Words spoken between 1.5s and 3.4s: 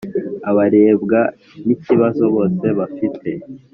n’ ikibazo bose bafite